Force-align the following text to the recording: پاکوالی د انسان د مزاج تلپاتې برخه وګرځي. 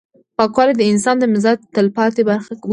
پاکوالی 0.37 0.73
د 0.77 0.81
انسان 0.91 1.15
د 1.19 1.23
مزاج 1.33 1.57
تلپاتې 1.75 2.21
برخه 2.29 2.51
وګرځي. 2.53 2.69